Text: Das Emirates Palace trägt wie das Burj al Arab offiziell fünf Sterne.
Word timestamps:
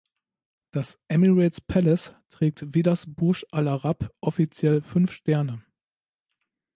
Das 0.71 0.99
Emirates 1.09 1.61
Palace 1.61 2.15
trägt 2.29 2.73
wie 2.73 2.81
das 2.81 3.05
Burj 3.05 3.45
al 3.51 3.67
Arab 3.67 4.09
offiziell 4.19 4.81
fünf 4.81 5.11
Sterne. 5.11 5.63